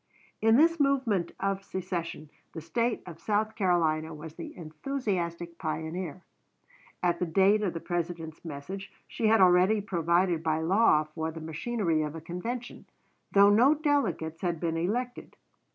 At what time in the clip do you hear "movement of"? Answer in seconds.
0.79-1.63